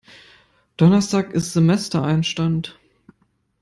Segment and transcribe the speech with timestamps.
[0.77, 2.75] Donnerstag ist Semestereinstand.